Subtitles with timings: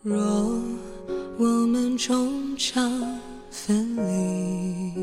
[0.00, 0.16] 若
[1.38, 2.88] 我们终将
[3.50, 4.94] 分离，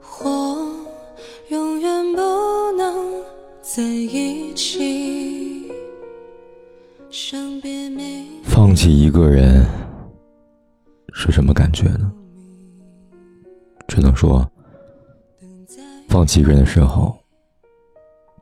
[0.00, 0.66] 或
[1.50, 2.18] 永远不
[2.76, 3.22] 能
[3.62, 5.70] 在一起，
[7.08, 9.64] 伤别没放弃一个人
[11.12, 12.12] 是什么感觉呢？
[13.86, 14.44] 只能说，
[16.08, 17.16] 放弃一个人的时候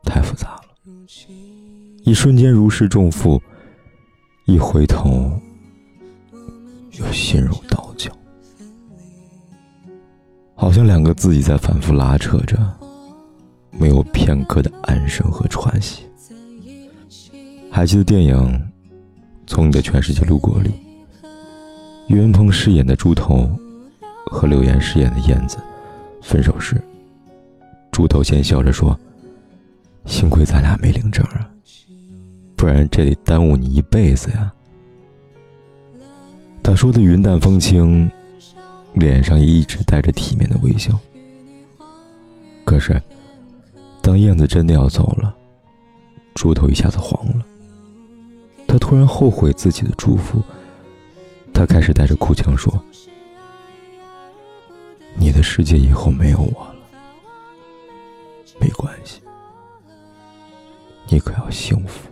[0.03, 0.63] 太复杂了，
[2.03, 3.39] 一瞬间如释重负。
[4.45, 5.31] 一回头，
[6.99, 8.11] 又心如刀绞，
[10.53, 12.57] 好像两个自己在反复拉扯着，
[13.71, 16.03] 没有片刻的安生和喘息。
[17.71, 18.35] 还记得电影
[19.47, 20.71] 《从你的全世界路过》里，
[22.07, 23.49] 岳云鹏饰演的猪头
[24.25, 25.57] 和刘岩饰演的燕子
[26.21, 26.83] 分手时，
[27.93, 28.99] 猪头先笑着说
[30.05, 31.49] ：“幸亏咱俩没领证啊。”
[32.63, 34.49] 不然这得耽误你一辈子呀！
[36.63, 38.09] 他说的云淡风轻，
[38.93, 40.97] 脸上也一直带着体面的微笑。
[42.63, 43.03] 可是，
[44.01, 45.35] 当燕子真的要走了，
[46.35, 47.43] 猪头一下子黄了。
[48.65, 50.41] 他突然后悔自己的祝福，
[51.53, 52.73] 他开始带着哭腔说
[55.19, 56.75] ：“你的世界以后没有我了，
[58.57, 59.19] 没关系，
[61.09, 62.07] 你可要幸福。”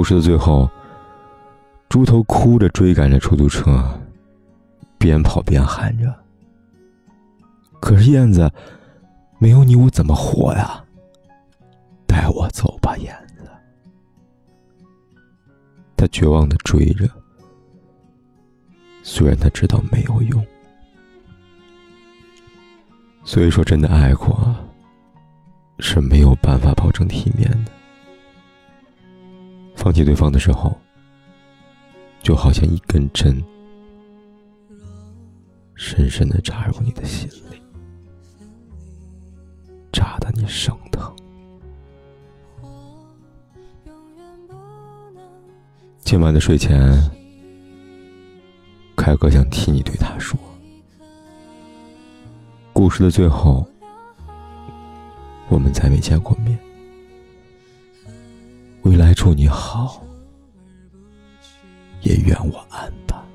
[0.00, 0.66] 故事的最后，
[1.90, 3.84] 猪头哭着追赶着出租车，
[4.96, 6.10] 边跑边喊着
[7.82, 8.50] ：“可是燕子，
[9.38, 10.82] 没有你我怎么活呀？
[12.06, 13.46] 带我走吧，燕子。”
[15.98, 17.06] 他绝望的追着，
[19.02, 20.42] 虽然他知道没有用。
[23.22, 24.56] 所以说，真的爱过，
[25.78, 27.72] 是没有办法保证体面的。
[29.80, 30.78] 放弃对方的时候，
[32.22, 33.42] 就好像一根针，
[35.74, 37.62] 深深的扎入你的心里，
[39.90, 41.10] 扎得你生疼。
[46.00, 46.78] 今晚的睡前，
[48.94, 50.38] 凯哥想替你对他说：
[52.74, 53.66] 故事的最后，
[55.48, 56.58] 我们再没见过面。
[59.10, 60.00] 未来祝你好，
[62.02, 63.26] 也愿我安吧。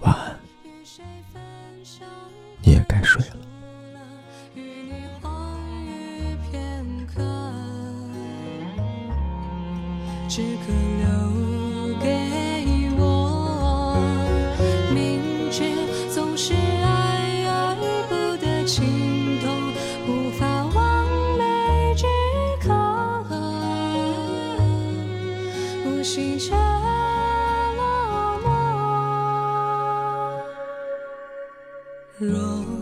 [0.00, 0.40] 晚安，
[2.62, 3.36] 你也该睡了。
[10.30, 10.72] 只可
[26.14, 26.60] 心却落
[28.44, 28.46] 寞。
[32.18, 32.81] 若